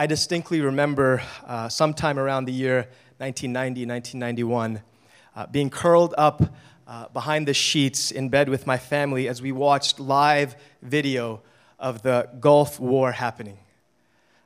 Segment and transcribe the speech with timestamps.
[0.00, 4.80] I distinctly remember uh, sometime around the year 1990, 1991,
[5.34, 6.54] uh, being curled up
[6.86, 11.42] uh, behind the sheets in bed with my family as we watched live video
[11.80, 13.58] of the Gulf War happening.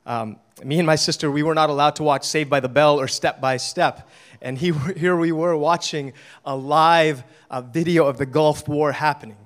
[0.06, 2.98] Um, me and my sister, we were not allowed to watch Saved by the Bell
[2.98, 4.08] or Step by Step.
[4.40, 6.14] And he, here we were watching
[6.46, 9.41] a live uh, video of the Gulf War happening.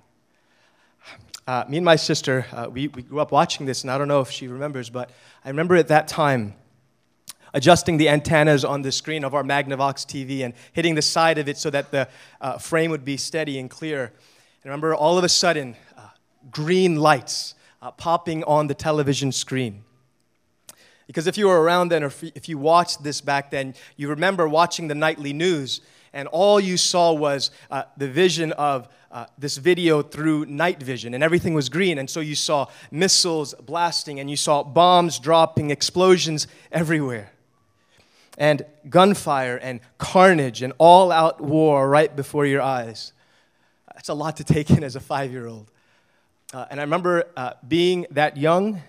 [1.47, 4.09] Uh, me and my sister, uh, we, we grew up watching this, and I don't
[4.09, 5.11] know if she remembers, but
[5.45, 6.55] I remember at that time
[7.55, 11.49] adjusting the antennas on the screen of our Magnavox TV and hitting the side of
[11.49, 12.09] it so that the
[12.41, 14.07] uh, frame would be steady and clear.
[14.07, 14.13] And
[14.65, 16.09] I remember all of a sudden, uh,
[16.51, 19.85] green lights uh, popping on the television screen.
[21.07, 24.49] Because if you were around then, or if you watched this back then, you remember
[24.49, 25.81] watching the nightly news,
[26.17, 31.13] and all you saw was uh, the vision of uh, this video through night vision,
[31.13, 31.99] and everything was green.
[31.99, 37.33] And so you saw missiles blasting, and you saw bombs dropping, explosions everywhere,
[38.39, 43.13] and gunfire and carnage and all out war right before your eyes.
[43.95, 45.71] That's a lot to take in as a five year old.
[46.55, 48.83] Uh, and I remember uh, being that young,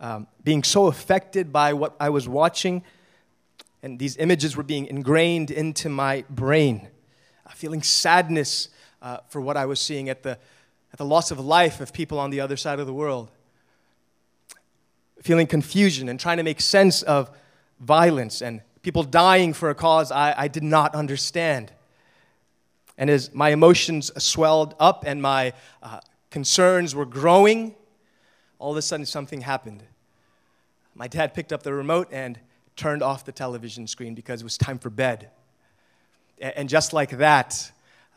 [0.00, 2.82] um, being so affected by what I was watching,
[3.82, 6.88] and these images were being ingrained into my brain,
[7.46, 8.68] uh, feeling sadness
[9.02, 10.38] uh, for what I was seeing at the,
[10.92, 13.30] at the loss of life of people on the other side of the world.
[15.20, 17.30] Feeling confusion and trying to make sense of
[17.80, 21.72] violence and people dying for a cause I, I did not understand.
[22.96, 27.74] And as my emotions swelled up and my uh, concerns were growing,
[28.58, 29.82] all of a sudden something happened.
[30.94, 32.38] My dad picked up the remote and
[32.76, 35.30] turned off the television screen because it was time for bed.
[36.40, 37.70] And just like that,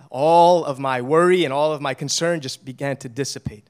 [0.09, 3.67] all of my worry and all of my concern just began to dissipate.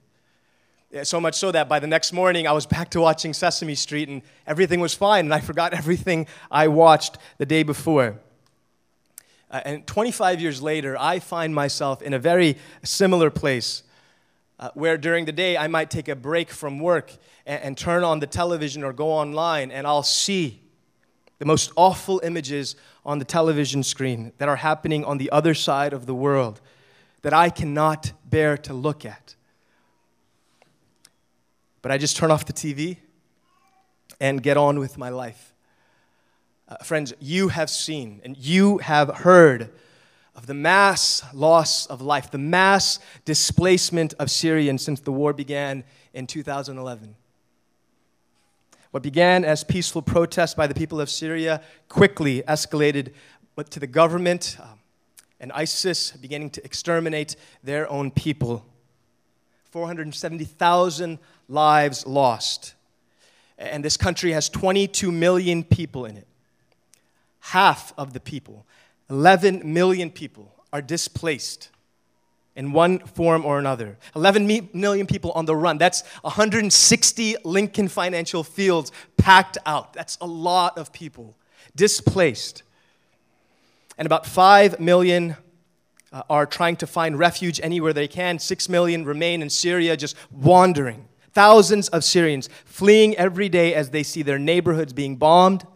[1.02, 4.08] So much so that by the next morning, I was back to watching Sesame Street
[4.08, 8.18] and everything was fine, and I forgot everything I watched the day before.
[9.50, 13.82] Uh, and 25 years later, I find myself in a very similar place
[14.58, 17.12] uh, where during the day I might take a break from work
[17.44, 20.60] and, and turn on the television or go online, and I'll see
[21.38, 25.92] the most awful images on the television screen that are happening on the other side
[25.92, 26.60] of the world
[27.22, 29.34] that I cannot bear to look at.
[31.82, 32.98] But I just turn off the TV
[34.20, 35.54] and get on with my life.
[36.68, 39.70] Uh, friends, you have seen and you have heard
[40.34, 45.84] of the mass loss of life, the mass displacement of Syrians since the war began
[46.12, 47.14] in 2011.
[48.96, 53.12] What began as peaceful protests by the people of Syria quickly escalated
[53.68, 54.78] to the government um,
[55.38, 58.64] and ISIS beginning to exterminate their own people.
[59.64, 62.72] 470,000 lives lost.
[63.58, 66.26] And this country has 22 million people in it.
[67.40, 68.64] Half of the people,
[69.10, 71.68] 11 million people, are displaced
[72.56, 73.98] in one form or another.
[74.16, 75.78] 11 million people on the run.
[75.78, 79.92] That's 160 Lincoln Financial Fields packed out.
[79.92, 81.36] That's a lot of people
[81.76, 82.62] displaced.
[83.98, 85.36] And about 5 million
[86.12, 88.38] uh, are trying to find refuge anywhere they can.
[88.38, 91.06] 6 million remain in Syria just wandering.
[91.32, 95.66] Thousands of Syrians fleeing every day as they see their neighborhoods being bombed.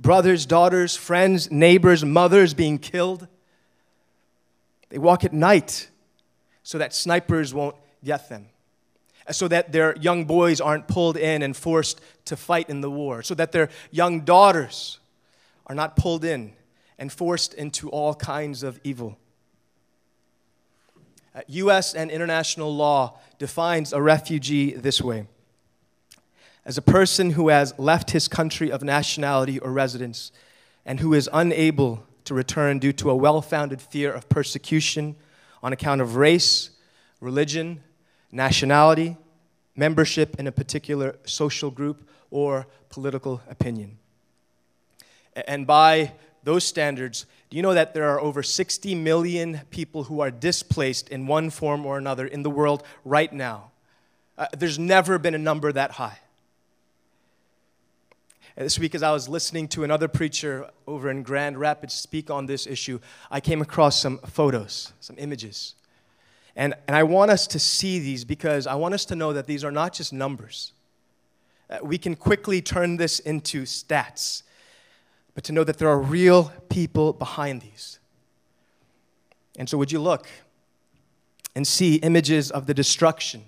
[0.00, 3.28] Brothers, daughters, friends, neighbors, mothers being killed.
[4.88, 5.88] They walk at night
[6.62, 8.46] so that snipers won't get them,
[9.30, 13.22] so that their young boys aren't pulled in and forced to fight in the war,
[13.22, 14.98] so that their young daughters
[15.66, 16.52] are not pulled in
[16.98, 19.18] and forced into all kinds of evil.
[21.34, 21.94] Uh, U.S.
[21.94, 25.26] and international law defines a refugee this way
[26.64, 30.32] as a person who has left his country of nationality or residence
[30.84, 35.16] and who is unable to return due to a well founded fear of persecution
[35.62, 36.70] on account of race,
[37.20, 37.82] religion,
[38.30, 39.16] nationality,
[39.74, 43.98] membership in a particular social group, or political opinion.
[45.46, 46.12] And by
[46.44, 51.08] those standards, do you know that there are over 60 million people who are displaced
[51.08, 53.70] in one form or another in the world right now?
[54.36, 56.18] Uh, there's never been a number that high.
[58.58, 62.46] This week, as I was listening to another preacher over in Grand Rapids speak on
[62.46, 62.98] this issue,
[63.30, 65.76] I came across some photos, some images.
[66.56, 69.46] And, and I want us to see these because I want us to know that
[69.46, 70.72] these are not just numbers.
[71.70, 74.42] Uh, we can quickly turn this into stats,
[75.36, 78.00] but to know that there are real people behind these.
[79.56, 80.26] And so, would you look
[81.54, 83.44] and see images of the destruction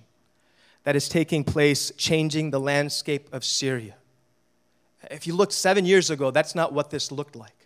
[0.85, 3.97] that is taking place, changing the landscape of Syria?
[5.11, 7.61] If you looked seven years ago, that's not what this looked like.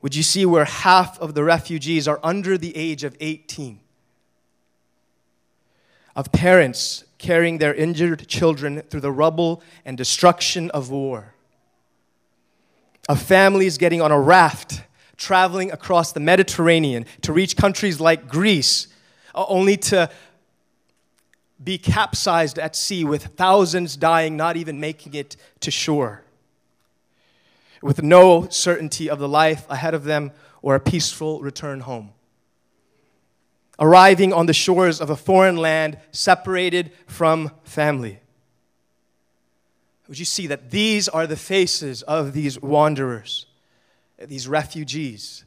[0.00, 3.78] Would you see where half of the refugees are under the age of 18?
[6.16, 11.34] Of parents carrying their injured children through the rubble and destruction of war.
[13.08, 14.82] Of families getting on a raft,
[15.16, 18.88] traveling across the Mediterranean to reach countries like Greece,
[19.34, 20.10] uh, only to
[21.62, 26.24] be capsized at sea with thousands dying, not even making it to shore
[27.82, 30.30] with no certainty of the life ahead of them
[30.62, 32.12] or a peaceful return home.
[33.78, 38.20] Arriving on the shores of a foreign land separated from family.
[40.06, 43.46] Would you see that these are the faces of these wanderers,
[44.18, 45.44] these refugees?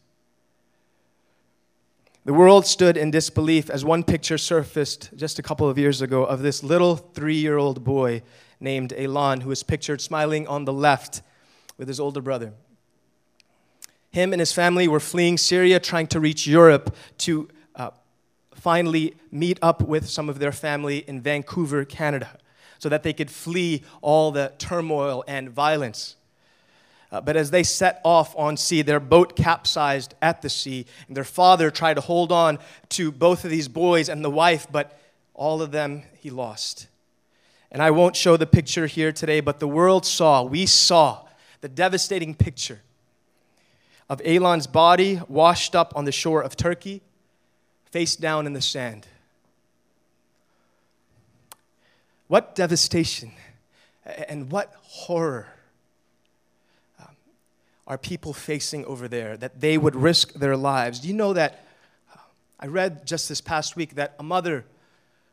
[2.25, 6.25] The world stood in disbelief as one picture surfaced just a couple of years ago
[6.25, 8.23] of this little three year old boy
[8.59, 11.21] named Elan, who is pictured smiling on the left
[11.77, 12.53] with his older brother.
[14.09, 17.91] Him and his family were fleeing Syria, trying to reach Europe to uh,
[18.55, 22.39] finally meet up with some of their family in Vancouver, Canada,
[22.79, 26.15] so that they could flee all the turmoil and violence.
[27.15, 31.15] Uh, but as they set off on sea, their boat capsized at the sea, and
[31.15, 32.59] their father tried to hold on
[32.89, 34.99] to both of these boys and the wife, but
[35.33, 36.87] all of them he lost.
[37.71, 41.25] And I won't show the picture here today, but the world saw, we saw
[41.61, 42.81] the devastating picture
[44.09, 47.01] of Elan's body washed up on the shore of Turkey,
[47.85, 49.07] face down in the sand.
[52.27, 53.31] What devastation
[54.03, 55.54] and what horror
[57.87, 60.99] are people facing over there that they would risk their lives?
[60.99, 61.65] Do you know that?
[62.13, 62.19] Uh,
[62.59, 64.65] I read just this past week that a mother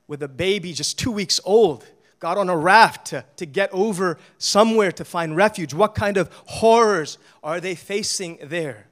[0.07, 1.87] with a baby just two weeks old
[2.19, 5.75] got on a raft to, to get over somewhere to find refuge.
[5.75, 8.87] What kind of horrors are they facing there?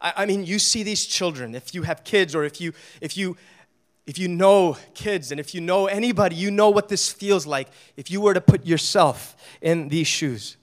[0.00, 3.16] I, I mean, you see these children, if you have kids or if you, if
[3.16, 3.36] you,
[4.06, 7.68] if you know kids and if you know anybody, you know what this feels like
[7.96, 10.56] if you were to put yourself in these shoes.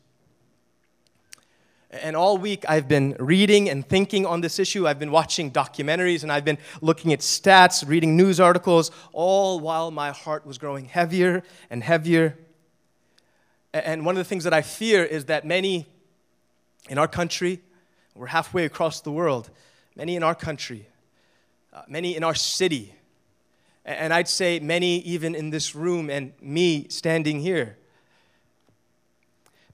[1.89, 4.87] And all week I've been reading and thinking on this issue.
[4.87, 9.89] I've been watching documentaries and I've been looking at stats, reading news articles, all while
[9.89, 12.37] my heart was growing heavier and heavier.
[13.73, 15.85] And one of the things that I fear is that many
[16.89, 17.61] in our country,
[18.15, 19.49] we're halfway across the world,
[19.95, 20.87] many in our country,
[21.71, 22.93] uh, many in our city,
[23.85, 27.77] and I'd say many even in this room and me standing here,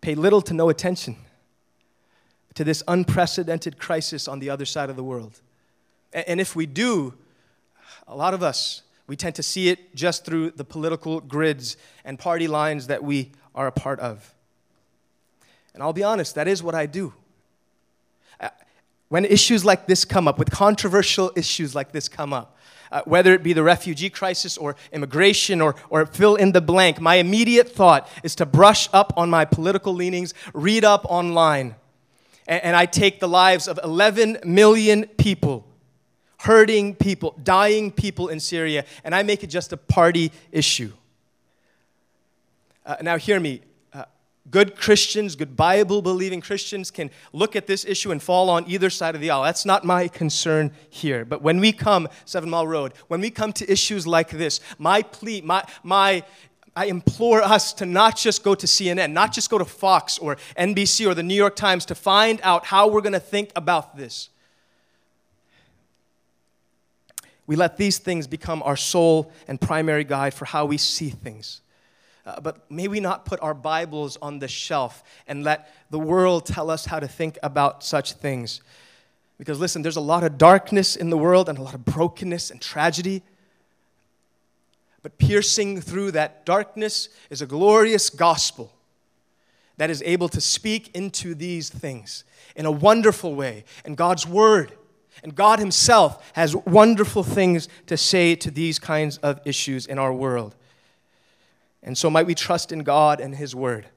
[0.01, 1.15] pay little to no attention
[2.55, 5.41] to this unprecedented crisis on the other side of the world.
[6.13, 7.15] And if we do,
[8.07, 12.17] a lot of us, we tend to see it just through the political grids and
[12.17, 14.33] party lines that we are a part of.
[15.73, 17.13] And I'll be honest, that is what I do.
[18.39, 18.50] Uh,
[19.09, 22.57] when issues like this come up, with controversial issues like this come up,
[22.91, 27.01] uh, whether it be the refugee crisis or immigration or, or fill in the blank,
[27.01, 31.73] my immediate thought is to brush up on my political leanings, read up online,
[32.47, 35.65] and I take the lives of 11 million people,
[36.39, 40.91] hurting people, dying people in Syria, and I make it just a party issue.
[42.85, 43.62] Uh, now, hear me.
[43.93, 44.03] Uh,
[44.51, 48.89] good Christians, good Bible believing Christians can look at this issue and fall on either
[48.89, 49.43] side of the aisle.
[49.43, 51.23] That's not my concern here.
[51.23, 55.01] But when we come, Seven Mile Road, when we come to issues like this, my
[55.01, 56.23] plea, my, my
[56.75, 60.38] I implore us to not just go to CNN, not just go to Fox or
[60.58, 63.96] NBC or the New York Times to find out how we're going to think about
[63.96, 64.30] this.
[67.46, 71.62] We let these things become our sole and primary guide for how we see things.
[72.25, 76.46] Uh, but may we not put our Bibles on the shelf and let the world
[76.46, 78.62] tell us how to think about such things.
[79.38, 82.50] Because listen, there's a lot of darkness in the world and a lot of brokenness
[82.50, 83.24] and tragedy.
[85.03, 88.74] But piercing through that darkness is a glorious gospel
[89.77, 92.24] that is able to speak into these things
[92.55, 93.65] in a wonderful way.
[93.83, 94.72] And God's Word
[95.24, 100.13] and God Himself has wonderful things to say to these kinds of issues in our
[100.13, 100.55] world.
[101.83, 103.88] And so, might we trust in God and His Word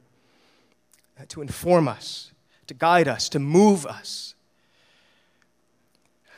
[1.29, 2.33] to inform us,
[2.67, 4.35] to guide us, to move us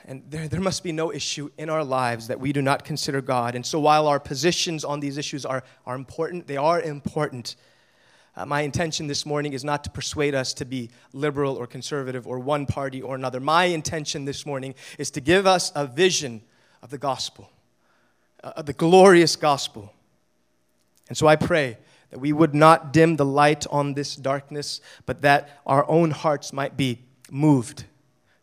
[0.08, 3.20] and there, there must be no issue in our lives that we do not consider
[3.20, 3.54] God.
[3.54, 7.56] And so, while our positions on these issues are, are important, they are important.
[8.34, 12.26] Uh, my intention this morning is not to persuade us to be liberal or conservative
[12.26, 13.38] or one party or another.
[13.38, 16.40] My intention this morning is to give us a vision
[16.82, 17.52] of the gospel,
[18.42, 19.92] uh, of the glorious gospel.
[21.08, 21.76] And so I pray
[22.10, 26.50] that we would not dim the light on this darkness, but that our own hearts
[26.50, 27.00] might be
[27.30, 27.84] moved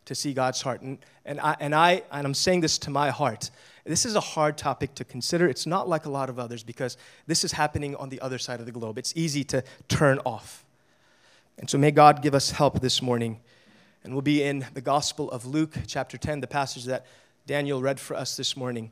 [0.06, 0.82] to see God's heart.
[0.82, 3.50] And, and, I, and, I, and I'm saying this to my heart.
[3.86, 5.48] This is a hard topic to consider.
[5.48, 6.98] It's not like a lot of others because
[7.28, 8.98] this is happening on the other side of the globe.
[8.98, 10.66] It's easy to turn off.
[11.58, 13.40] And so may God give us help this morning.
[14.04, 17.06] And we'll be in the Gospel of Luke, chapter 10, the passage that
[17.48, 18.92] Daniel read for us this morning.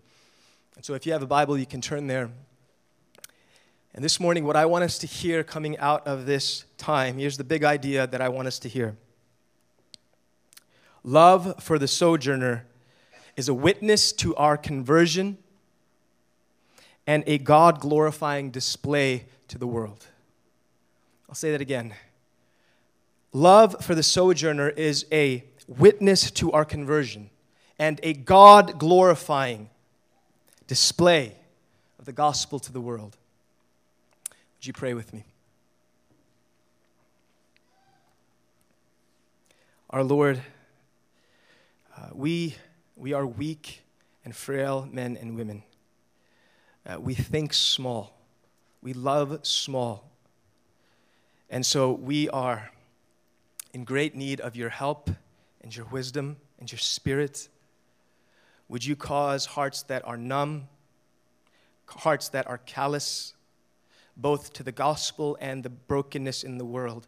[0.75, 2.29] And so if you have a Bible, you can turn there.
[3.95, 7.37] And this morning, what I want us to hear coming out of this time, here's
[7.37, 8.95] the big idea that I want us to hear.
[11.03, 12.65] Love for the sojourner
[13.35, 15.37] is a witness to our conversion
[17.05, 20.07] and a God glorifying display to the world.
[21.27, 21.93] I'll say that again.
[23.33, 27.29] Love for the sojourner is a witness to our conversion
[27.79, 29.69] and a God glorifying
[30.67, 31.35] display
[31.99, 33.17] of the gospel to the world.
[34.29, 35.23] Would you pray with me?
[39.89, 40.41] Our Lord,
[42.15, 42.55] we,
[42.95, 43.81] we are weak
[44.23, 45.63] and frail men and women.
[46.85, 48.19] Uh, we think small.
[48.81, 50.11] We love small.
[51.49, 52.71] And so we are
[53.73, 55.09] in great need of your help
[55.61, 57.47] and your wisdom and your spirit.
[58.69, 60.67] Would you cause hearts that are numb,
[61.87, 63.33] hearts that are callous,
[64.17, 67.07] both to the gospel and the brokenness in the world?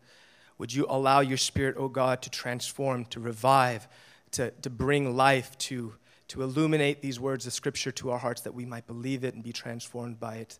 [0.57, 3.88] Would you allow your spirit, O oh God, to transform, to revive,
[4.36, 5.94] to, to bring life, to,
[6.30, 9.44] to illuminate these words of Scripture to our hearts that we might believe it and
[9.44, 10.60] be transformed by it?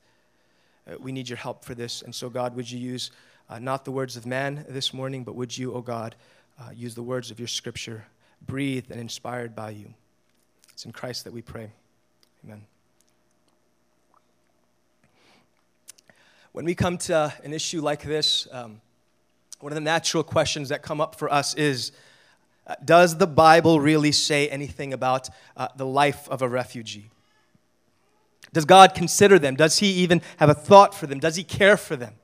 [0.88, 2.02] Uh, we need your help for this.
[2.02, 3.12] And so, God, would you use
[3.50, 6.16] uh, not the words of man this morning, but would you, O oh God,
[6.60, 8.06] uh, use the words of your scripture,
[8.46, 9.94] breathed and inspired by you?
[10.72, 11.72] It's in Christ that we pray.
[12.46, 12.66] Amen.
[16.54, 18.80] When we come to an issue like this, um,
[19.60, 21.92] one of the natural questions that come up for us is
[22.68, 27.10] uh, Does the Bible really say anything about uh, the life of a refugee?
[28.54, 29.56] Does God consider them?
[29.56, 31.20] Does He even have a thought for them?
[31.20, 32.16] Does He care for them?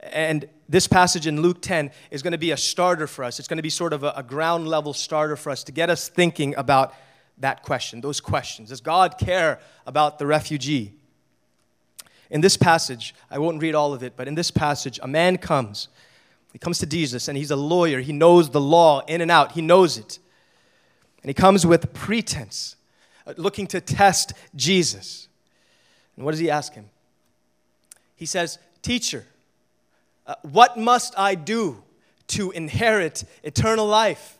[0.00, 3.38] And this passage in Luke 10 is going to be a starter for us.
[3.38, 5.90] It's going to be sort of a, a, ground level starter for us to get
[5.90, 6.94] us thinking about
[7.38, 8.68] that question, those questions.
[8.68, 10.92] Does God care about the refugee?
[12.30, 15.38] In this passage, I won't read all of it, but in this passage, a man
[15.38, 15.88] comes.
[16.58, 18.00] He comes to Jesus, and he's a lawyer.
[18.00, 20.18] He knows the law in and out, he knows it.
[21.22, 22.74] And he comes with pretense,
[23.28, 25.28] uh, looking to test Jesus.
[26.16, 26.90] And what does he ask him?
[28.16, 29.24] He says, Teacher,
[30.26, 31.80] uh, what must I do
[32.28, 34.36] to inherit eternal life?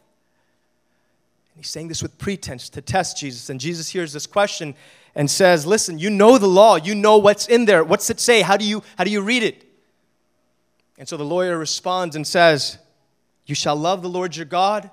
[1.54, 3.48] And he's saying this with pretense to test Jesus.
[3.48, 4.74] And Jesus hears this question
[5.14, 7.84] and says, Listen, you know the law, you know what's in there.
[7.84, 8.42] What's it say?
[8.42, 9.67] How do you, how do you read it?
[10.98, 12.78] And so the lawyer responds and says,
[13.46, 14.90] You shall love the Lord your God,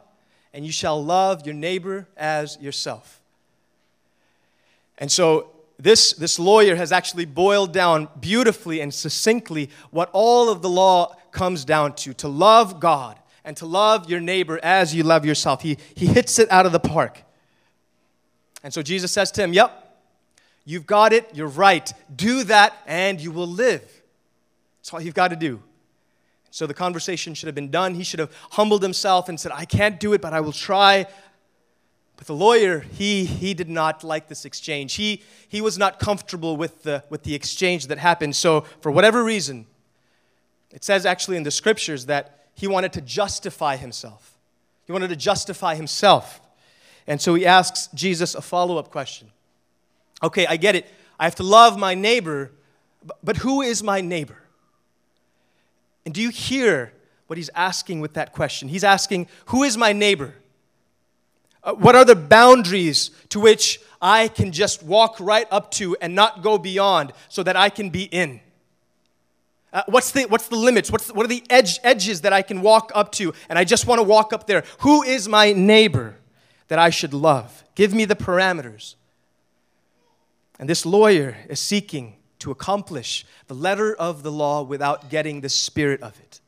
[0.54, 3.22] and you shall love your neighbor as yourself.
[4.98, 10.62] And so this, this lawyer has actually boiled down beautifully and succinctly what all of
[10.62, 15.04] the law comes down to to love God and to love your neighbor as you
[15.04, 15.62] love yourself.
[15.62, 17.22] He, he hits it out of the park.
[18.64, 20.00] And so Jesus says to him, Yep,
[20.64, 21.92] you've got it, you're right.
[22.16, 23.84] Do that and you will live.
[24.80, 25.62] That's all you've got to do.
[26.56, 27.96] So the conversation should have been done.
[27.96, 31.06] He should have humbled himself and said, I can't do it, but I will try.
[32.16, 34.94] But the lawyer, he, he did not like this exchange.
[34.94, 38.38] He, he was not comfortable with the, with the exchange that happened.
[38.38, 39.66] So, for whatever reason,
[40.72, 44.38] it says actually in the scriptures that he wanted to justify himself.
[44.86, 46.40] He wanted to justify himself.
[47.06, 49.28] And so he asks Jesus a follow up question.
[50.24, 50.86] Okay, I get it.
[51.20, 52.52] I have to love my neighbor,
[53.22, 54.38] but who is my neighbor?
[56.06, 56.94] And do you hear
[57.28, 58.68] what he's asking with that question?
[58.68, 60.36] He's asking, Who is my neighbor?
[61.64, 66.14] Uh, what are the boundaries to which I can just walk right up to and
[66.14, 68.40] not go beyond so that I can be in?
[69.74, 70.92] Uh, what's, the, what's the limits?
[70.92, 73.64] What's the, what are the edge, edges that I can walk up to and I
[73.64, 74.64] just want to walk up there?
[74.80, 76.16] Who is my neighbor
[76.68, 77.64] that I should love?
[77.74, 78.96] Give me the parameters.
[80.60, 85.50] And this lawyer is seeking to accomplish the letter of the law without getting the
[85.50, 86.40] spirit of it.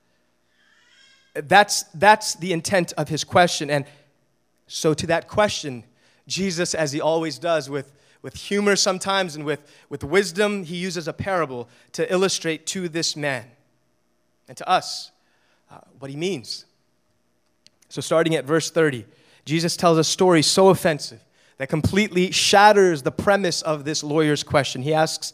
[1.48, 3.72] That's, that's the intent of his question.
[3.72, 3.84] And
[4.68, 5.84] so, to that question,
[6.28, 11.08] Jesus, as he always does with, with humor sometimes and with, with wisdom, he uses
[11.08, 13.46] a parable to illustrate to this man
[14.48, 15.10] and to us
[15.72, 16.66] uh, what he means.
[17.90, 19.04] So, starting at verse 30,
[19.46, 21.24] Jesus tells a story so offensive
[21.58, 24.84] that completely shatters the premise of this lawyer's question.
[24.84, 25.34] He asks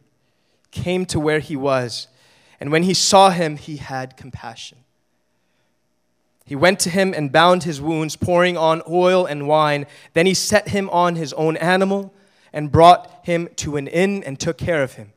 [0.71, 2.07] came to where he was,
[2.59, 4.79] and when he saw him, he had compassion.
[6.45, 9.85] He went to him and bound his wounds, pouring on oil and wine.
[10.13, 12.13] Then he set him on his own animal
[12.51, 15.13] and brought him to an inn and took care of him.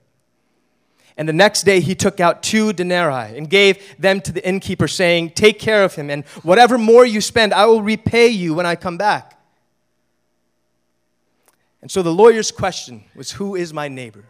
[1.17, 4.89] And the next day he took out two denarii and gave them to the innkeeper,
[4.89, 8.67] saying, Take care of him, and whatever more you spend, I will repay you when
[8.67, 9.39] I come back.
[11.83, 14.25] And so the lawyer's question was, Who is my neighbor?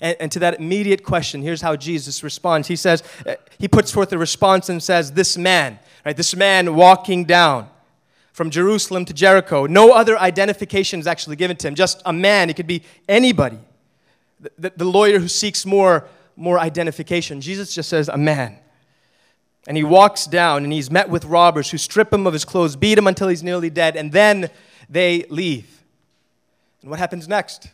[0.00, 2.68] And, and, to that immediate question, here's how Jesus responds.
[2.68, 6.76] He says, uh, He puts forth a response and says, This man, right, this man
[6.76, 7.68] walking down
[8.38, 9.66] from Jerusalem to Jericho.
[9.66, 12.48] No other identification is actually given to him, just a man.
[12.48, 13.58] It could be anybody.
[14.38, 17.40] The, the, the lawyer who seeks more, more identification.
[17.40, 18.56] Jesus just says, a man.
[19.66, 22.76] And he walks down and he's met with robbers who strip him of his clothes,
[22.76, 24.50] beat him until he's nearly dead, and then
[24.88, 25.82] they leave.
[26.80, 27.68] And what happens next?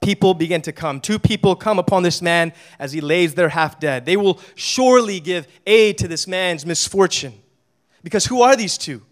[0.00, 1.00] People begin to come.
[1.00, 4.06] Two people come upon this man as he lays there half dead.
[4.06, 7.34] They will surely give aid to this man's misfortune.
[8.02, 9.02] Because who are these two?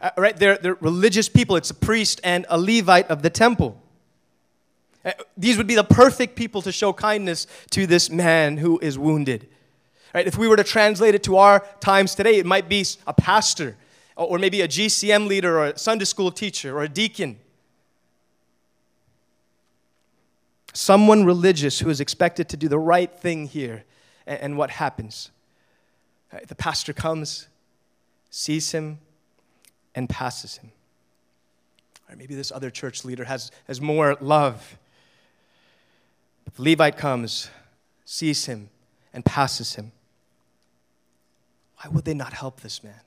[0.00, 0.36] Uh, right?
[0.36, 1.56] They're, they're religious people.
[1.56, 3.80] It's a priest and a Levite of the temple.
[5.04, 8.98] Uh, these would be the perfect people to show kindness to this man who is
[8.98, 9.48] wounded.
[10.14, 10.26] Right?
[10.26, 13.76] If we were to translate it to our times today, it might be a pastor,
[14.16, 17.38] or maybe a GCM leader, or a Sunday school teacher, or a deacon.
[20.72, 23.84] Someone religious who is expected to do the right thing here.
[24.26, 25.30] And, what happens?
[26.46, 27.48] The pastor comes,
[28.30, 29.00] sees him,
[29.94, 30.70] and passes him.
[32.08, 34.78] Or maybe this other church leader has, has more love.
[36.44, 37.50] But the Levite comes,
[38.04, 38.68] sees him,
[39.12, 39.90] and passes him.
[41.78, 43.00] Why would they not help this man?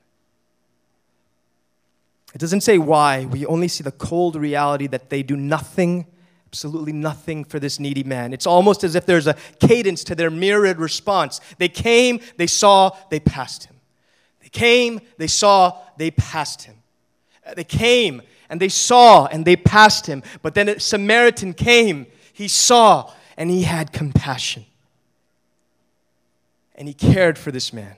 [2.34, 3.24] It doesn't say why.
[3.26, 6.06] We only see the cold reality that they do nothing,
[6.54, 8.32] absolutely nothing for this needy man.
[8.32, 11.40] It's almost as if there's a cadence to their mirrored response.
[11.58, 13.74] They came, they saw, they passed him.
[14.40, 16.76] They came, they saw, they passed him.
[17.44, 20.22] Uh, they came and they saw and they passed him.
[20.42, 24.64] But then a Samaritan came, he saw, and he had compassion.
[26.76, 27.96] And he cared for this man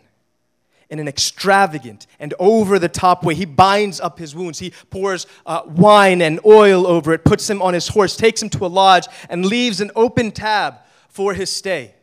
[0.89, 3.35] in an extravagant and over the top way.
[3.35, 4.59] He binds up his wounds.
[4.59, 8.51] He pours uh, wine and oil over it, puts him on his horse, takes him
[8.51, 10.77] to a lodge, and leaves an open tab
[11.09, 11.95] for his stay.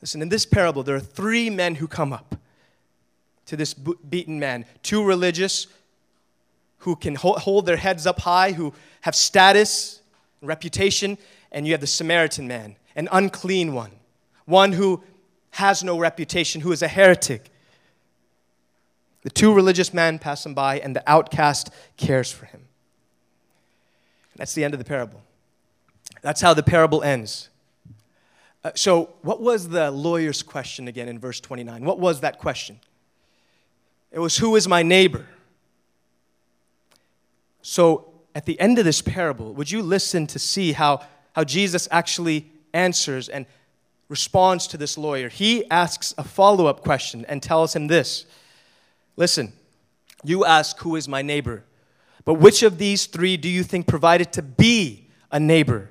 [0.00, 2.36] Listen, in this parable, there are three men who come up
[3.46, 4.64] to this beaten man.
[4.82, 5.66] Two religious
[6.78, 10.00] who can hold their heads up high, who have status,
[10.40, 11.18] reputation,
[11.52, 13.90] and you have the Samaritan man, an unclean one,
[14.46, 15.02] one who
[15.52, 17.50] has no reputation, who is a heretic.
[19.22, 22.62] The two religious men pass him by, and the outcast cares for him.
[24.36, 25.22] That's the end of the parable.
[26.22, 27.48] That's how the parable ends.
[28.62, 31.84] Uh, so, what was the lawyer's question again in verse 29?
[31.84, 32.78] What was that question?
[34.12, 35.26] It was, Who is my neighbor?
[37.62, 41.02] So, at the end of this parable, would you listen to see how,
[41.34, 43.46] how Jesus actually answers and
[44.10, 45.30] responds to this lawyer?
[45.30, 48.26] He asks a follow up question and tells him this
[49.16, 49.54] Listen,
[50.22, 51.64] you ask, Who is my neighbor?
[52.26, 55.90] But which of these three do you think provided to be a neighbor?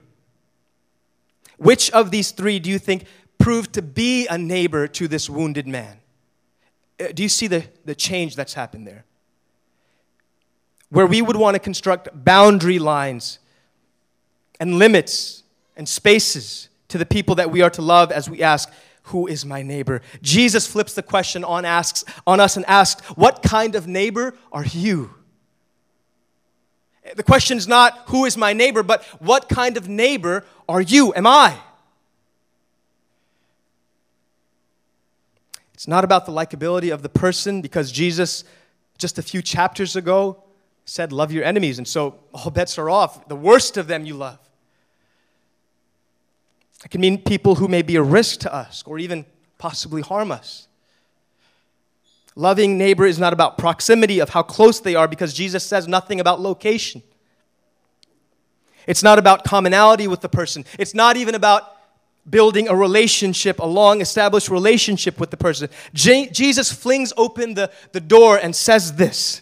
[1.58, 3.06] Which of these three do you think
[3.40, 6.00] proved to be a neighbor to this wounded man?
[7.00, 9.06] Uh, do you see the, the change that's happened there?
[10.90, 13.40] Where we would want to construct boundary lines
[14.60, 15.44] and limits
[15.76, 18.70] and spaces to the people that we are to love as we ask,
[19.04, 20.02] Who is my neighbor?
[20.22, 24.66] Jesus flips the question on, asks, on us and asks, What kind of neighbor are
[24.66, 25.14] you?
[27.16, 31.14] The question is not, Who is my neighbor, but what kind of neighbor are you?
[31.14, 31.58] Am I?
[35.74, 38.44] It's not about the likability of the person because Jesus,
[38.98, 40.44] just a few chapters ago,
[40.86, 41.78] said, Love your enemies.
[41.78, 43.28] And so all bets are off.
[43.30, 44.49] The worst of them you love.
[46.84, 49.26] It can mean people who may be a risk to us or even
[49.58, 50.68] possibly harm us.
[52.36, 56.20] Loving neighbor is not about proximity of how close they are because Jesus says nothing
[56.20, 57.04] about location.
[58.88, 60.64] It's not about commonality with the person.
[60.78, 61.76] It's not even about
[62.30, 65.70] building a relationship, a long established relationship with the person.
[65.94, 69.42] Jesus flings open the, the door and says this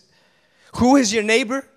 [0.77, 1.67] Who is your neighbor?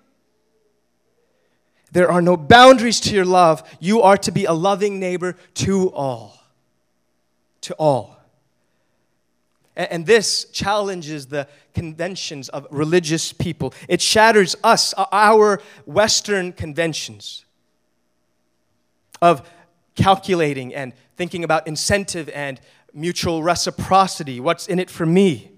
[1.91, 3.63] There are no boundaries to your love.
[3.79, 6.37] You are to be a loving neighbor to all.
[7.61, 8.17] To all.
[9.75, 13.73] And, this challenges the conventions of religious people.
[13.87, 17.45] It shatters us, our Western conventions
[19.21, 19.49] of
[19.95, 22.59] calculating and thinking about incentive and
[22.93, 24.39] mutual reciprocity.
[24.39, 25.51] What's in it for me?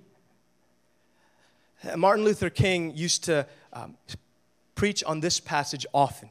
[1.97, 3.97] Martin Luther King used to um,
[4.83, 6.29] preach on this passage often.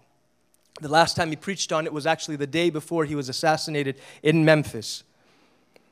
[0.78, 3.98] The last time he preached on it was actually the day before he was assassinated
[4.22, 5.04] in Memphis.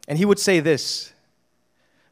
[0.07, 1.15] And he would say this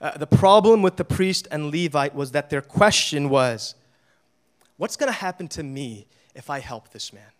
[0.00, 3.74] uh, The problem with the priest and Levite was that their question was,
[4.78, 7.32] What's going to happen to me if I help this man?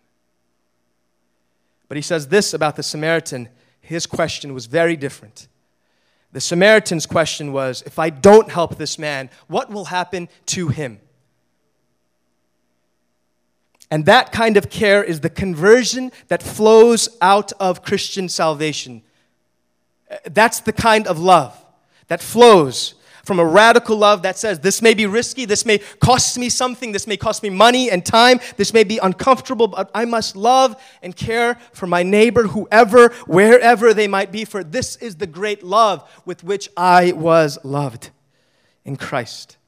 [1.87, 3.49] But he says this about the Samaritan
[3.81, 5.47] his question was very different.
[6.31, 10.99] The Samaritan's question was if I don't help this man, what will happen to him?
[13.91, 19.01] And that kind of care is the conversion that flows out of Christian salvation.
[20.25, 21.55] That's the kind of love
[22.07, 22.95] that flows
[23.29, 26.91] from a radical love that says, This may be risky, this may cost me something,
[26.91, 30.81] this may cost me money and time, this may be uncomfortable, but I must love
[31.03, 35.63] and care for my neighbor, whoever, wherever they might be, for this is the great
[35.63, 38.09] love with which I was loved
[38.83, 39.58] in Christ.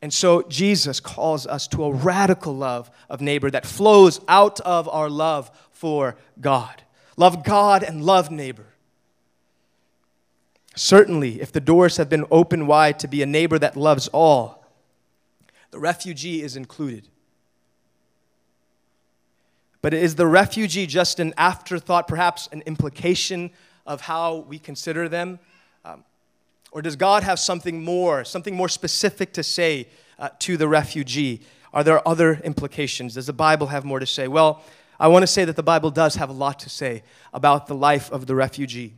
[0.00, 4.88] And so Jesus calls us to a radical love of neighbor that flows out of
[4.88, 6.82] our love for God.
[7.16, 8.66] Love God and love neighbor.
[10.76, 14.64] Certainly, if the doors have been opened wide to be a neighbor that loves all,
[15.72, 17.08] the refugee is included.
[19.82, 23.50] But is the refugee just an afterthought, perhaps an implication
[23.86, 25.40] of how we consider them?
[26.70, 31.40] Or does God have something more, something more specific to say uh, to the refugee?
[31.72, 33.14] Are there other implications?
[33.14, 34.28] Does the Bible have more to say?
[34.28, 34.62] Well,
[35.00, 37.02] I want to say that the Bible does have a lot to say
[37.32, 38.94] about the life of the refugee.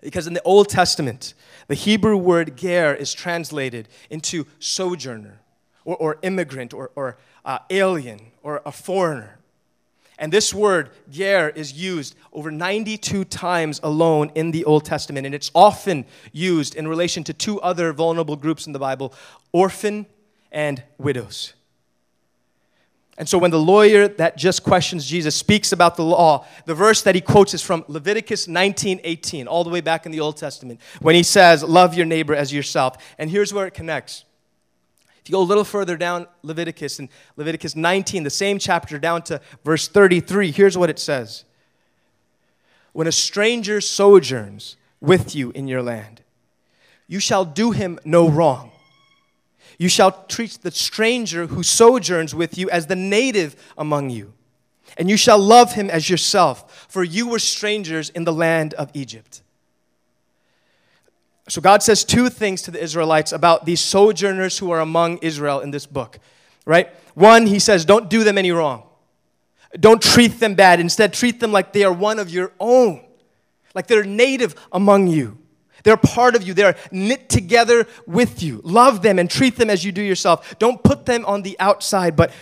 [0.00, 1.34] Because in the Old Testament,
[1.66, 5.40] the Hebrew word ger is translated into sojourner
[5.84, 9.37] or, or immigrant or, or uh, alien or a foreigner.
[10.18, 15.26] And this word, ger, is used over 92 times alone in the Old Testament.
[15.26, 19.14] And it's often used in relation to two other vulnerable groups in the Bible
[19.52, 20.06] orphan
[20.50, 21.54] and widows.
[23.16, 27.02] And so when the lawyer that just questions Jesus speaks about the law, the verse
[27.02, 30.80] that he quotes is from Leviticus 19:18, all the way back in the Old Testament,
[31.00, 34.24] when he says, "Love your neighbor as yourself." And here's where it connects.
[35.28, 39.20] If you go a little further down Leviticus, in Leviticus 19, the same chapter, down
[39.24, 41.44] to verse 33, here's what it says
[42.94, 46.22] When a stranger sojourns with you in your land,
[47.06, 48.70] you shall do him no wrong
[49.78, 54.32] you shall treat the stranger who sojourns with you as the native among you,
[54.96, 58.90] and you shall love him as yourself, for you were strangers in the land of
[58.94, 59.42] Egypt.
[61.48, 65.60] So, God says two things to the Israelites about these sojourners who are among Israel
[65.60, 66.18] in this book,
[66.66, 66.88] right?
[67.14, 68.82] One, He says, don't do them any wrong.
[69.78, 70.80] Don't treat them bad.
[70.80, 73.04] Instead, treat them like they are one of your own,
[73.74, 75.38] like they're native among you.
[75.84, 76.54] They're part of you.
[76.54, 78.60] They're knit together with you.
[78.64, 80.58] Love them and treat them as you do yourself.
[80.58, 82.32] Don't put them on the outside, but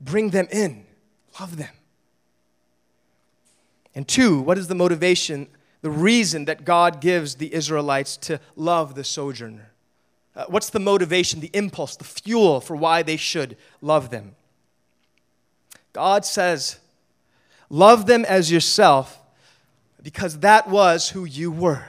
[0.00, 0.84] bring them in.
[1.40, 1.72] Love them.
[3.94, 5.48] And two, what is the motivation,
[5.86, 9.70] the reason that God gives the Israelites to love the sojourner?
[10.34, 14.34] Uh, what's the motivation, the impulse, the fuel for why they should love them?
[15.92, 16.80] God says,
[17.70, 19.22] Love them as yourself
[20.02, 21.84] because that was who you were.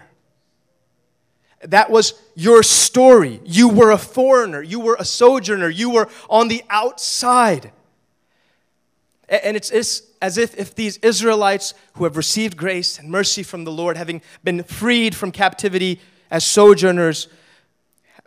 [1.64, 3.42] That was your story.
[3.46, 4.62] You were a foreigner.
[4.62, 5.70] You were a sojourner.
[5.70, 7.72] You were on the outside.
[9.28, 13.64] And it's, it's, as if, if these Israelites who have received grace and mercy from
[13.64, 16.00] the Lord, having been freed from captivity
[16.30, 17.28] as sojourners,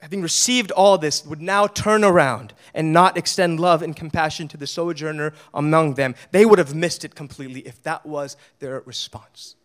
[0.01, 4.57] having received all this, would now turn around and not extend love and compassion to
[4.57, 6.15] the sojourner among them.
[6.31, 9.57] They would have missed it completely if that was their response.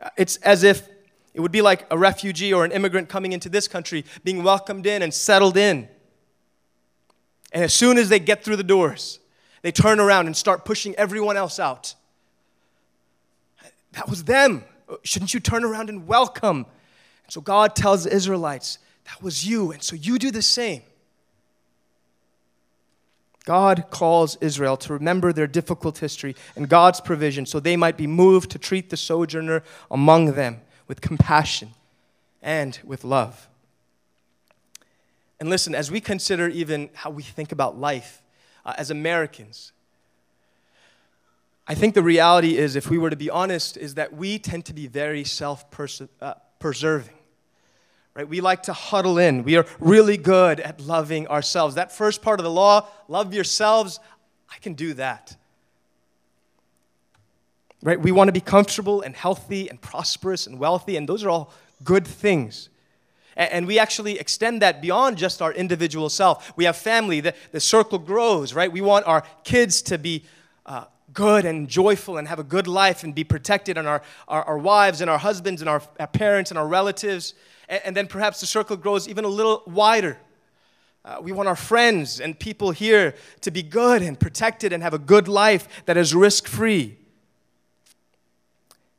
[0.00, 0.88] Uh, it's as if
[1.34, 4.86] it would be like a refugee or an immigrant coming into this country, being welcomed
[4.86, 5.88] in and settled in.
[7.52, 9.20] And as soon as they get through the doors,
[9.62, 11.94] they turn around and start pushing everyone else out.
[13.92, 14.64] That was them.
[15.02, 16.66] Shouldn't you turn around and welcome?
[17.24, 20.82] And so God tells the Israelites, that was you, and so you do the same.
[23.44, 28.06] God calls Israel to remember their difficult history and God's provision so they might be
[28.06, 31.70] moved to treat the sojourner among them with compassion
[32.42, 33.48] and with love.
[35.40, 38.22] And listen, as we consider even how we think about life
[38.68, 39.72] uh, as Americans,
[41.66, 44.66] I think the reality is, if we were to be honest, is that we tend
[44.66, 45.64] to be very self
[46.20, 47.14] uh, preserving.
[48.12, 48.28] Right?
[48.28, 49.42] We like to huddle in.
[49.42, 51.76] We are really good at loving ourselves.
[51.76, 54.00] That first part of the law, love yourselves,
[54.50, 55.34] I can do that.
[57.82, 57.98] Right?
[57.98, 61.54] We want to be comfortable and healthy and prosperous and wealthy, and those are all
[61.84, 62.68] good things.
[63.38, 66.52] And we actually extend that beyond just our individual self.
[66.56, 68.70] We have family, the, the circle grows, right?
[68.70, 70.24] We want our kids to be
[70.66, 74.42] uh, good and joyful and have a good life and be protected, and our, our,
[74.42, 77.34] our wives and our husbands and our, our, parents and our relatives.
[77.68, 80.18] And, and, then perhaps the circle grows even a little wider.
[81.04, 84.94] Uh, we want our friends and people here to be good and protected and have
[84.94, 86.98] a good life that is risk free.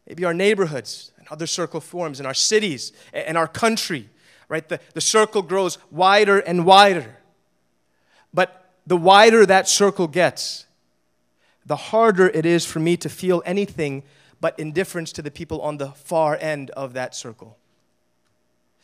[0.08, 4.10] Maybe our neighborhoods and other circle forms in our cities and our country
[4.50, 4.68] right?
[4.68, 7.18] The, the circle grows wider and wider.
[8.34, 10.66] But the wider that circle gets,
[11.66, 14.04] the harder it is for me to feel anything
[14.42, 17.58] but indifference to the people on the far end of that circle.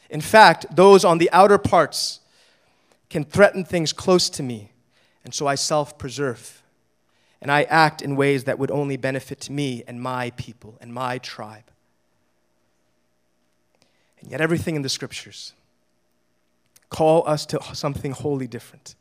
[0.10, 2.20] In fact, those on the outer parts
[3.10, 4.72] can threaten things close to me,
[5.24, 6.62] and so I self preserve.
[7.42, 11.20] And I act in ways that would only benefit me and my people and my
[11.20, 11.70] tribe.
[14.28, 15.54] Yet, everything in the scriptures
[16.90, 18.96] call us to something wholly different.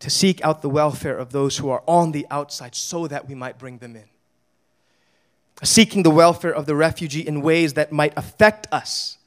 [0.00, 3.34] To seek out the welfare of those who are on the outside so that we
[3.34, 4.04] might bring them in.
[5.62, 9.18] Seeking the welfare of the refugee in ways that might affect us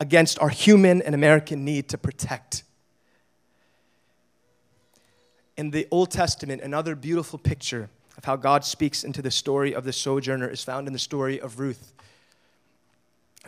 [0.00, 2.62] against our human and American need to protect.
[5.56, 9.84] In the Old Testament, another beautiful picture of how God speaks into the story of
[9.84, 11.92] the sojourner is found in the story of Ruth.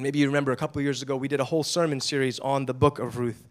[0.01, 2.73] Maybe you remember a couple years ago, we did a whole sermon series on the
[2.73, 3.47] book of Ruth.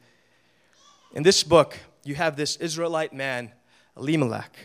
[1.13, 3.51] In this book, you have this Israelite man,
[3.95, 4.57] Elimelech,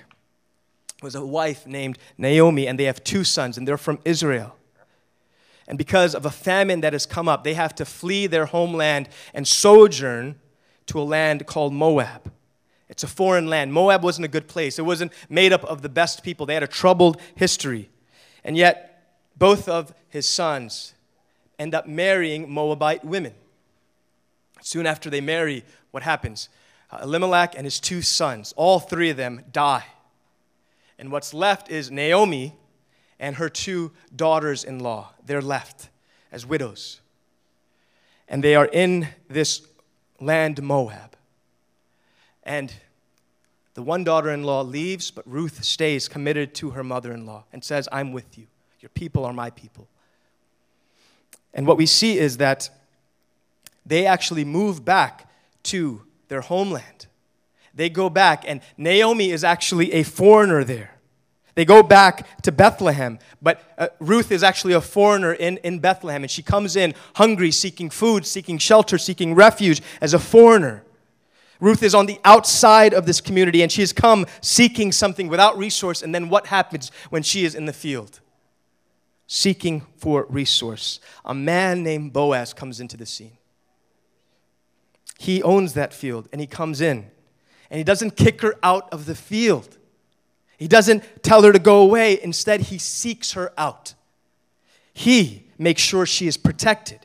[1.03, 4.57] was a wife named Naomi, and they have two sons, and they're from Israel.
[5.69, 9.11] And because of a famine that has come up, they have to flee their homeland
[9.35, 10.37] and sojourn
[10.87, 12.33] to a land called Moab.
[12.89, 13.73] It's a foreign land.
[13.75, 16.47] Moab wasn't a good place, it wasn't made up of the best people.
[16.47, 17.91] They had a troubled history.
[18.43, 20.94] And yet, both of his sons,
[21.59, 23.35] end up marrying Moabite women.
[24.63, 26.49] Soon after they marry, what happens?
[26.91, 29.85] Uh, Elimelech and his two sons, all three of them die.
[30.99, 32.55] And what's left is Naomi
[33.19, 35.13] and her two daughters in law.
[35.25, 35.91] They're left
[36.33, 37.01] as widows.
[38.29, 39.67] And they are in this
[40.21, 41.17] land, Moab.
[42.43, 42.73] And
[43.75, 47.45] the one daughter in law leaves, but Ruth stays committed to her mother in law
[47.53, 48.47] and says, I'm with you.
[48.81, 49.89] Your people are my people.
[51.55, 52.69] And what we see is that
[53.87, 55.31] they actually move back
[55.65, 57.07] to their homeland.
[57.75, 60.91] They go back, and Naomi is actually a foreigner there.
[61.55, 66.23] They go back to Bethlehem, but uh, Ruth is actually a foreigner in, in Bethlehem,
[66.23, 70.83] and she comes in hungry, seeking food, seeking shelter, seeking refuge as a foreigner.
[71.61, 75.57] Ruth is on the outside of this community, and she has come seeking something without
[75.57, 78.21] resource, and then what happens when she is in the field?
[79.27, 81.01] Seeking for resource.
[81.25, 83.39] A man named Boaz comes into the scene.
[85.19, 87.11] He owns that field and he comes in
[87.71, 89.79] and he doesn't kick her out of the field.
[90.59, 92.21] He doesn't tell her to go away.
[92.23, 93.95] Instead, he seeks her out.
[94.93, 97.01] He makes sure she is protected.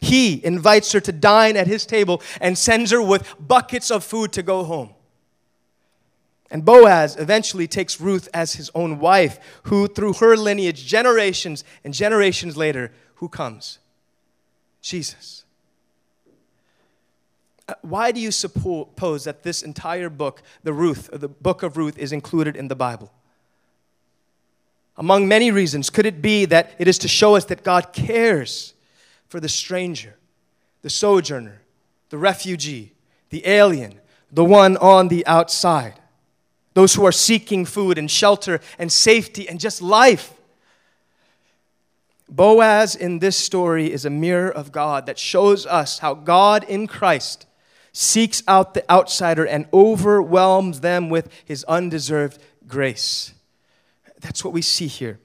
[0.00, 4.32] He invites her to dine at his table and sends her with buckets of food
[4.32, 4.95] to go home.
[6.50, 11.92] And Boaz eventually takes Ruth as his own wife, who, through her lineage, generations and
[11.92, 13.78] generations later, who comes?
[14.80, 15.44] Jesus.
[17.68, 21.98] Uh, why do you suppose that this entire book, the Ruth, the book of Ruth,
[21.98, 23.10] is included in the Bible?
[24.96, 28.72] Among many reasons, could it be that it is to show us that God cares
[29.28, 30.16] for the stranger,
[30.82, 31.62] the sojourner,
[32.10, 32.92] the refugee,
[33.30, 35.98] the alien, the one on the outside?
[36.76, 40.34] Those who are seeking food and shelter and safety and just life.
[42.28, 46.86] Boaz in this story is a mirror of God that shows us how God in
[46.86, 47.46] Christ
[47.94, 53.32] seeks out the outsider and overwhelms them with his undeserved grace.
[54.20, 55.18] That's what we see here.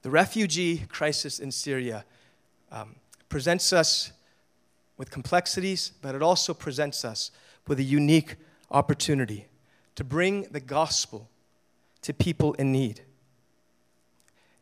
[0.00, 2.06] The refugee crisis in Syria
[2.72, 2.96] um,
[3.28, 4.12] presents us
[4.96, 7.30] with complexities, but it also presents us
[7.66, 8.36] with a unique
[8.70, 9.48] opportunity
[9.96, 11.28] to bring the gospel
[12.02, 13.02] to people in need.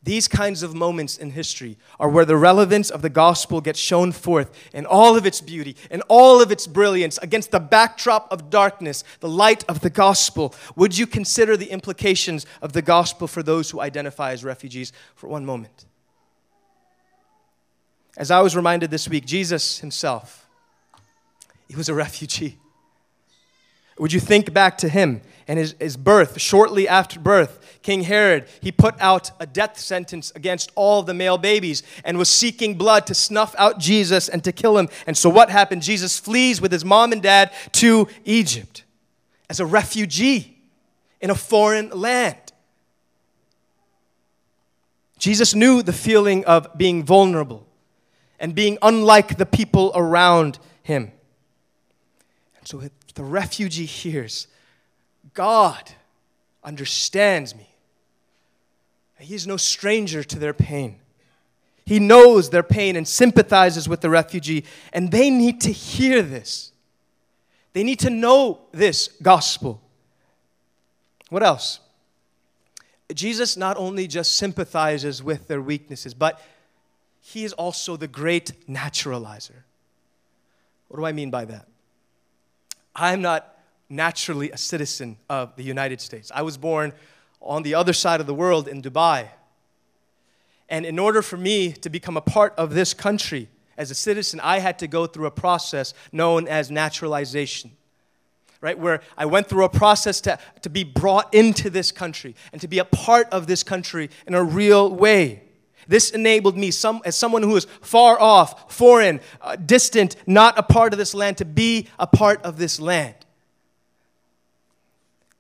[0.02, 4.12] These kinds of moments in history are where the relevance of the gospel gets shown
[4.12, 8.48] forth in all of its beauty, in all of its brilliance, against the backdrop of
[8.48, 10.54] darkness, the light of the gospel.
[10.76, 15.28] Would you consider the implications of the gospel for those who identify as refugees for
[15.28, 15.84] one moment?
[18.16, 20.48] As I was reminded this week, Jesus himself,
[21.68, 22.58] he was a refugee.
[23.98, 26.40] Would you think back to him and his, his birth?
[26.40, 31.38] Shortly after birth, King Herod, he put out a death sentence against all the male
[31.38, 34.88] babies and was seeking blood to snuff out Jesus and to kill him.
[35.06, 35.82] And so what happened?
[35.82, 38.84] Jesus flees with his mom and dad to Egypt
[39.50, 40.58] as a refugee
[41.20, 42.36] in a foreign land.
[45.18, 47.66] Jesus knew the feeling of being vulnerable
[48.38, 51.10] and being unlike the people around him.
[52.68, 52.82] So
[53.14, 54.46] the refugee hears,
[55.32, 55.90] God
[56.62, 57.66] understands me.
[59.18, 60.96] He is no stranger to their pain.
[61.86, 66.72] He knows their pain and sympathizes with the refugee, and they need to hear this.
[67.72, 69.80] They need to know this gospel.
[71.30, 71.80] What else?
[73.14, 76.38] Jesus not only just sympathizes with their weaknesses, but
[77.22, 79.64] he is also the great naturalizer.
[80.88, 81.66] What do I mean by that?
[82.94, 83.56] I'm not
[83.88, 86.30] naturally a citizen of the United States.
[86.34, 86.92] I was born
[87.40, 89.28] on the other side of the world in Dubai.
[90.68, 94.40] And in order for me to become a part of this country as a citizen,
[94.40, 97.72] I had to go through a process known as naturalization.
[98.60, 102.60] Right, where I went through a process to, to be brought into this country and
[102.60, 105.44] to be a part of this country in a real way.
[105.88, 110.62] This enabled me, some, as someone who is far off, foreign, uh, distant, not a
[110.62, 113.14] part of this land, to be a part of this land.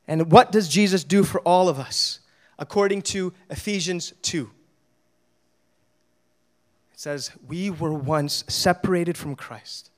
[0.08, 2.20] And what does Jesus do for all of us?
[2.58, 4.50] According to Ephesians 2,
[6.94, 9.90] it says, We were once separated from Christ.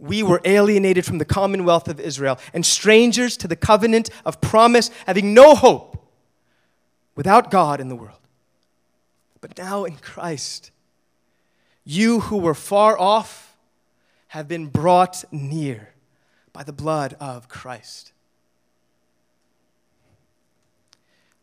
[0.00, 4.90] We were alienated from the commonwealth of Israel and strangers to the covenant of promise,
[5.06, 5.96] having no hope
[7.14, 8.19] without God in the world.
[9.40, 10.70] But now in Christ,
[11.84, 13.56] you who were far off
[14.28, 15.90] have been brought near
[16.52, 18.12] by the blood of Christ.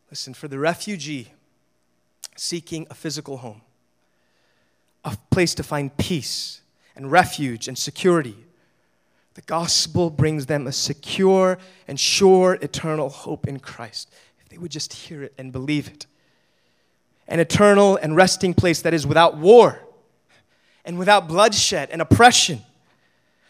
[0.09, 1.31] Listen, for the refugee
[2.35, 3.61] seeking a physical home,
[5.03, 6.61] a place to find peace
[6.95, 8.35] and refuge and security,
[9.33, 11.57] the gospel brings them a secure
[11.87, 14.11] and sure eternal hope in Christ.
[14.39, 16.05] If they would just hear it and believe it
[17.27, 19.79] an eternal and resting place that is without war
[20.85, 22.61] and without bloodshed and oppression.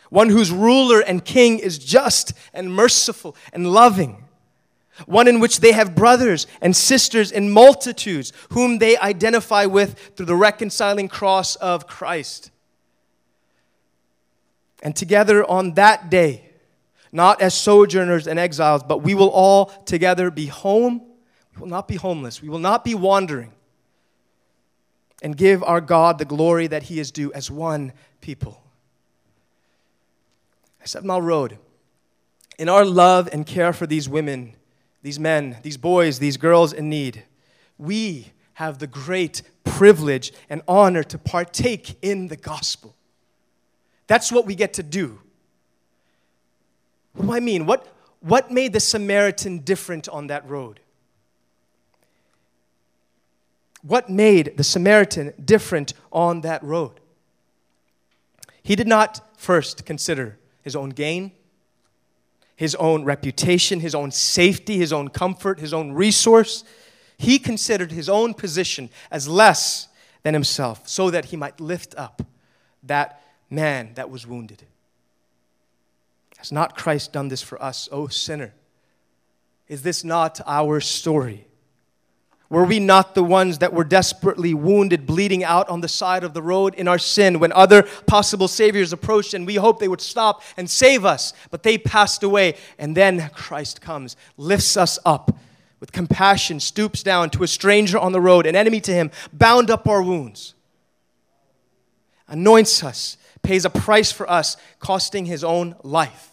[0.09, 4.23] One whose ruler and king is just and merciful and loving.
[5.05, 10.25] One in which they have brothers and sisters in multitudes whom they identify with through
[10.25, 12.49] the reconciling cross of Christ.
[14.81, 16.49] And together on that day,
[17.11, 21.01] not as sojourners and exiles, but we will all together be home.
[21.55, 22.41] We will not be homeless.
[22.41, 23.53] We will not be wandering
[25.21, 28.61] and give our God the glory that He is due as one people.
[30.83, 31.57] Seven Mile Road,
[32.57, 34.55] in our love and care for these women,
[35.03, 37.23] these men, these boys, these girls in need,
[37.77, 42.95] we have the great privilege and honor to partake in the gospel.
[44.07, 45.19] That's what we get to do.
[47.13, 47.65] What do I mean?
[47.65, 47.87] What,
[48.21, 50.79] what made the Samaritan different on that road?
[53.87, 56.99] What made the Samaritan different on that road?
[58.61, 61.31] He did not first consider his own gain,
[62.57, 66.65] his own reputation, his own safety, his own comfort, his own resource.
[67.17, 69.87] He considered his own position as less
[70.23, 72.23] than himself so that he might lift up
[72.83, 74.63] that man that was wounded.
[76.37, 78.53] Has not Christ done this for us, O sinner?
[79.69, 81.46] Is this not our story?
[82.49, 86.33] Were we not the ones that were desperately wounded, bleeding out on the side of
[86.33, 89.99] the road in our sin when other possible saviors approached and we hoped they would
[89.99, 92.55] stop and save us, but they passed away?
[92.79, 95.37] And then Christ comes, lifts us up
[95.81, 99.69] with compassion, stoops down to a stranger on the road, an enemy to him, bound
[99.69, 100.53] up our wounds,
[102.29, 106.31] anoints us, pays a price for us, costing his own life.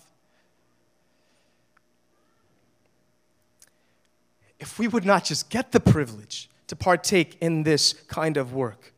[4.65, 8.95] If we would not just get the privilege to partake in this kind of work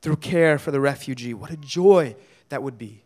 [0.00, 2.14] through care for the refugee, what a joy
[2.50, 3.02] that would be.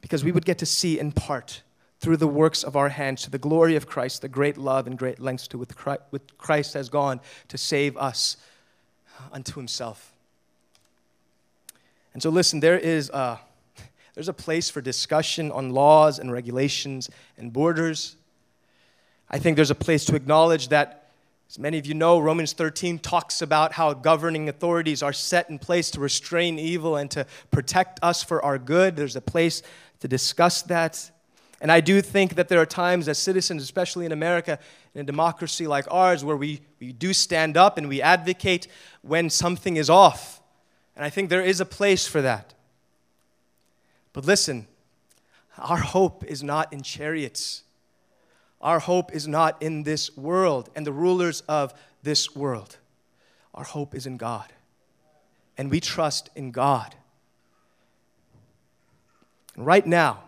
[0.00, 1.62] because we would get to see in part
[1.98, 4.96] through the works of our hands to the glory of Christ, the great love and
[4.96, 8.36] great lengths to which Christ has gone to save us
[9.32, 10.12] unto himself.
[12.14, 13.40] And so, listen, there is a,
[14.14, 18.16] there's a place for discussion on laws and regulations and borders.
[19.30, 21.00] I think there's a place to acknowledge that
[21.48, 25.58] as many of you know, Romans 13 talks about how governing authorities are set in
[25.58, 28.96] place to restrain evil and to protect us for our good.
[28.96, 29.62] There's a place
[30.00, 31.10] to discuss that.
[31.60, 34.58] And I do think that there are times as citizens, especially in America,
[34.94, 38.66] in a democracy like ours, where we, we do stand up and we advocate
[39.02, 40.40] when something is off.
[40.96, 42.54] And I think there is a place for that.
[44.12, 44.66] But listen,
[45.58, 47.64] our hope is not in chariots
[48.60, 52.76] our hope is not in this world and the rulers of this world.
[53.54, 54.52] Our hope is in God.
[55.56, 56.94] And we trust in God.
[59.56, 60.24] Right now,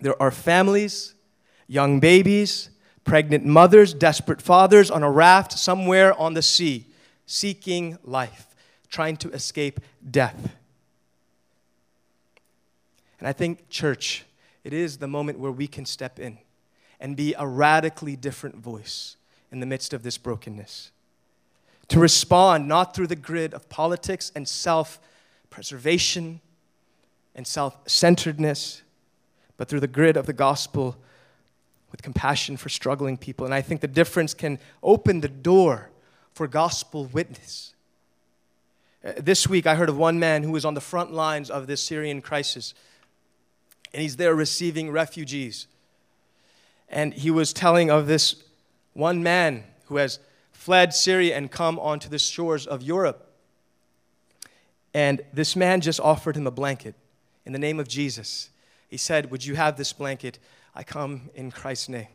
[0.00, 1.14] there are families,
[1.66, 2.70] young babies,
[3.04, 6.86] pregnant mothers, desperate fathers on a raft somewhere on the sea,
[7.26, 8.54] seeking life,
[8.88, 9.80] trying to escape
[10.10, 10.54] death.
[13.18, 14.24] And I think, church,
[14.64, 16.38] it is the moment where we can step in
[17.02, 19.16] and be a radically different voice
[19.50, 20.92] in the midst of this brokenness.
[21.88, 25.00] To respond not through the grid of politics and self
[25.50, 26.40] preservation
[27.34, 28.82] and self centeredness,
[29.56, 30.96] but through the grid of the gospel
[31.90, 33.44] with compassion for struggling people.
[33.44, 35.90] And I think the difference can open the door
[36.32, 37.74] for gospel witness.
[39.04, 41.66] Uh, this week, I heard of one man who was on the front lines of
[41.66, 42.74] this Syrian crisis,
[43.92, 45.66] and he's there receiving refugees
[46.92, 48.44] and he was telling of this
[48.92, 50.18] one man who has
[50.52, 53.28] fled Syria and come onto the shores of Europe.
[54.94, 56.94] And this man just offered him a blanket
[57.46, 58.50] in the name of Jesus.
[58.88, 60.38] He said, Would you have this blanket?
[60.74, 62.08] I come in Christ's name.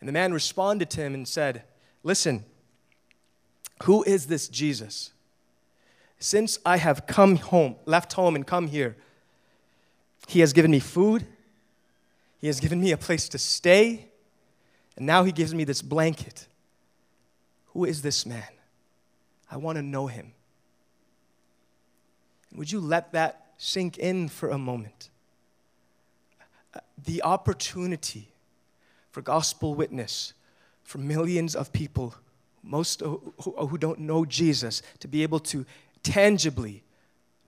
[0.00, 1.62] And the man responded to him and said,
[2.02, 2.44] Listen,
[3.84, 5.12] who is this Jesus?
[6.18, 8.96] Since I have come home, left home, and come here,
[10.26, 11.26] he has given me food,
[12.44, 14.04] he has given me a place to stay,
[14.98, 16.46] and now He gives me this blanket.
[17.68, 18.50] Who is this man?
[19.50, 20.34] I want to know him.
[22.54, 25.08] Would you let that sink in for a moment?
[26.74, 28.28] Uh, the opportunity
[29.10, 30.34] for gospel witness
[30.82, 32.14] for millions of people,
[32.62, 35.64] most who, uh, who don't know Jesus, to be able to
[36.02, 36.82] tangibly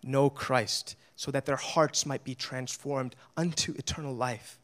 [0.02, 4.58] know Christ so that their hearts might be transformed unto eternal life.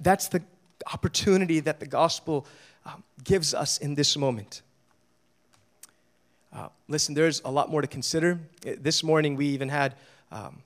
[0.00, 0.42] That's the
[0.92, 2.46] opportunity that the gospel
[2.86, 4.62] um, gives us in this moment.
[6.52, 8.40] Uh, listen, there's a lot more to consider.
[8.62, 9.94] This morning, we even had
[10.32, 10.62] um,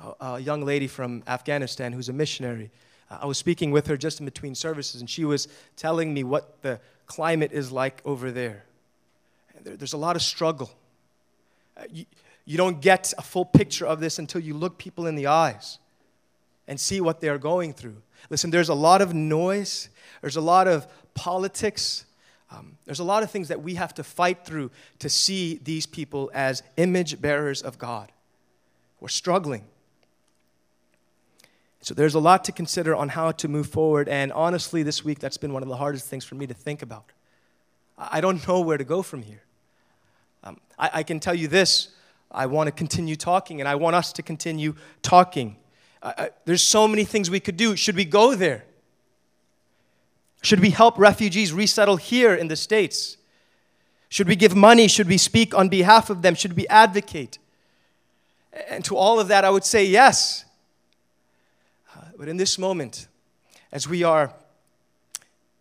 [0.00, 2.70] a, a, young lady from Afghanistan who's a missionary.
[3.10, 5.46] Uh, I was speaking with her just in between services, and she was
[5.76, 8.64] telling me what the climate is like over there.
[9.62, 10.70] there there's a lot of struggle.
[11.76, 12.04] Uh, you,
[12.44, 15.78] you don't get a full picture of this until you look people in the eyes
[16.66, 18.02] and see what they're going through.
[18.28, 19.88] Listen, there's a lot of noise,
[20.20, 22.04] there's a lot of politics,
[22.50, 25.86] um, there's a lot of things that we have to fight through to see these
[25.86, 28.10] people as image bearers of God.
[29.00, 29.64] We're struggling.
[31.82, 34.08] So there's a lot to consider on how to move forward.
[34.08, 36.82] And honestly, this week, that's been one of the hardest things for me to think
[36.82, 37.12] about.
[37.96, 39.42] I don't know where to go from here.
[40.44, 41.88] Um, I, I can tell you this
[42.30, 45.56] I want to continue talking, and I want us to continue talking.
[46.44, 47.76] There's so many things we could do.
[47.76, 48.64] Should we go there?
[50.42, 53.18] Should we help refugees resettle here in the States?
[54.08, 54.88] Should we give money?
[54.88, 56.34] Should we speak on behalf of them?
[56.34, 57.38] Should we advocate?
[58.68, 60.44] And to all of that, I would say yes.
[61.94, 63.06] Uh, but in this moment,
[63.70, 64.34] as we are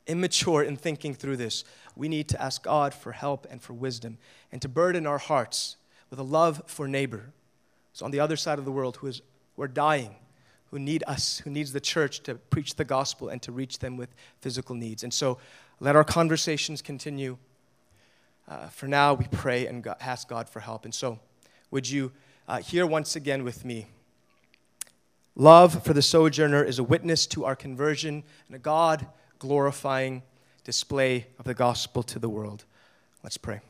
[0.07, 1.63] immature in thinking through this,
[1.95, 4.17] we need to ask God for help and for wisdom
[4.51, 5.75] and to burden our hearts
[6.09, 7.33] with a love for neighbor.
[7.93, 9.21] So on the other side of the world who is
[9.55, 10.15] who are dying
[10.71, 13.97] who need us, who needs the church to preach the gospel and to reach them
[13.97, 14.09] with
[14.41, 15.03] physical needs.
[15.03, 15.37] And so
[15.79, 17.37] let our conversations continue.
[18.47, 20.85] Uh, for now, we pray and ask God for help.
[20.85, 21.19] And so,
[21.71, 22.11] would you
[22.47, 23.87] uh, hear once again with me?
[25.35, 29.07] Love for the sojourner is a witness to our conversion and a God
[29.37, 30.23] glorifying
[30.63, 32.65] display of the gospel to the world.
[33.23, 33.61] Let's pray.